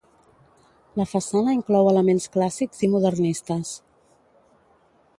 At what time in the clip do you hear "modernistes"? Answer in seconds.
2.97-3.79